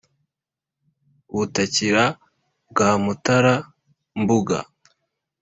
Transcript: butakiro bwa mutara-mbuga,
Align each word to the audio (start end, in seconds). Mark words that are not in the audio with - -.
butakiro 1.35 2.05
bwa 2.69 2.89
mutara-mbuga, 3.03 4.59